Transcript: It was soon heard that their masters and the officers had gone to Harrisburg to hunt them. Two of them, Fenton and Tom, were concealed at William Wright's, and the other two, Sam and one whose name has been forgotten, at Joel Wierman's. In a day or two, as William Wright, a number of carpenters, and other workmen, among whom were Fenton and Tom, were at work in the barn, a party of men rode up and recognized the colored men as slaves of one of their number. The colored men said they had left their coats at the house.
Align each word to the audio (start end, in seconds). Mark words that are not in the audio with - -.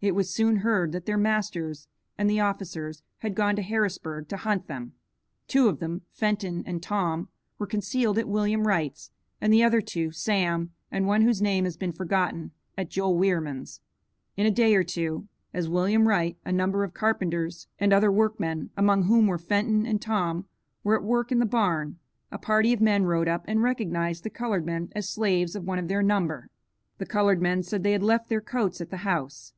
It 0.00 0.14
was 0.14 0.32
soon 0.32 0.58
heard 0.58 0.92
that 0.92 1.06
their 1.06 1.16
masters 1.16 1.88
and 2.16 2.30
the 2.30 2.38
officers 2.38 3.02
had 3.18 3.34
gone 3.34 3.56
to 3.56 3.62
Harrisburg 3.62 4.28
to 4.28 4.36
hunt 4.36 4.68
them. 4.68 4.92
Two 5.48 5.66
of 5.66 5.80
them, 5.80 6.02
Fenton 6.12 6.62
and 6.66 6.80
Tom, 6.80 7.30
were 7.58 7.66
concealed 7.66 8.16
at 8.16 8.28
William 8.28 8.64
Wright's, 8.64 9.10
and 9.40 9.52
the 9.52 9.64
other 9.64 9.80
two, 9.80 10.12
Sam 10.12 10.70
and 10.92 11.08
one 11.08 11.22
whose 11.22 11.42
name 11.42 11.64
has 11.64 11.76
been 11.76 11.90
forgotten, 11.92 12.52
at 12.76 12.90
Joel 12.90 13.16
Wierman's. 13.18 13.80
In 14.36 14.46
a 14.46 14.52
day 14.52 14.76
or 14.76 14.84
two, 14.84 15.26
as 15.52 15.68
William 15.68 16.06
Wright, 16.06 16.38
a 16.44 16.52
number 16.52 16.84
of 16.84 16.94
carpenters, 16.94 17.66
and 17.80 17.92
other 17.92 18.12
workmen, 18.12 18.70
among 18.76 19.02
whom 19.02 19.26
were 19.26 19.36
Fenton 19.36 19.84
and 19.84 20.00
Tom, 20.00 20.46
were 20.84 20.94
at 20.96 21.02
work 21.02 21.32
in 21.32 21.40
the 21.40 21.44
barn, 21.44 21.98
a 22.30 22.38
party 22.38 22.72
of 22.72 22.80
men 22.80 23.02
rode 23.02 23.26
up 23.26 23.44
and 23.48 23.64
recognized 23.64 24.22
the 24.22 24.30
colored 24.30 24.64
men 24.64 24.92
as 24.94 25.08
slaves 25.10 25.56
of 25.56 25.64
one 25.64 25.80
of 25.80 25.88
their 25.88 26.04
number. 26.04 26.50
The 26.98 27.06
colored 27.06 27.42
men 27.42 27.64
said 27.64 27.82
they 27.82 27.90
had 27.90 28.04
left 28.04 28.28
their 28.28 28.40
coats 28.40 28.80
at 28.80 28.90
the 28.90 28.98
house. 28.98 29.54